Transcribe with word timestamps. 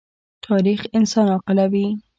تاریخ 0.47 0.81
انسان 0.97 1.27
عاقلوي. 1.33 1.87